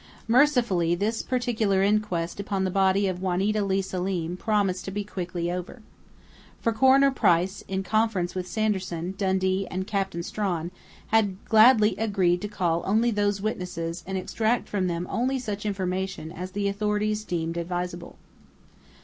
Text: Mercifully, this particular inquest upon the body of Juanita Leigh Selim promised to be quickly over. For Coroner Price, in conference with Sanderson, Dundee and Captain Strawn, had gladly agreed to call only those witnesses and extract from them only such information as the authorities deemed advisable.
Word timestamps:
Mercifully, 0.27 0.95
this 0.95 1.21
particular 1.21 1.83
inquest 1.83 2.39
upon 2.39 2.63
the 2.63 2.71
body 2.71 3.05
of 3.07 3.21
Juanita 3.21 3.63
Leigh 3.63 3.83
Selim 3.83 4.35
promised 4.35 4.83
to 4.85 4.89
be 4.89 5.03
quickly 5.03 5.51
over. 5.51 5.83
For 6.59 6.73
Coroner 6.73 7.11
Price, 7.11 7.63
in 7.67 7.83
conference 7.83 8.33
with 8.33 8.47
Sanderson, 8.47 9.13
Dundee 9.15 9.67
and 9.69 9.85
Captain 9.85 10.23
Strawn, 10.23 10.71
had 11.09 11.37
gladly 11.45 11.95
agreed 11.97 12.41
to 12.41 12.47
call 12.47 12.81
only 12.87 13.11
those 13.11 13.43
witnesses 13.43 14.03
and 14.07 14.17
extract 14.17 14.67
from 14.67 14.87
them 14.87 15.05
only 15.07 15.37
such 15.37 15.67
information 15.67 16.31
as 16.31 16.49
the 16.53 16.67
authorities 16.67 17.23
deemed 17.23 17.55
advisable. 17.55 18.15